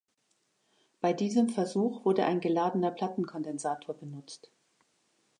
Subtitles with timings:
[0.99, 4.51] Bei diesem Versuch wurde ein geladener Plattenkondensator benutzt.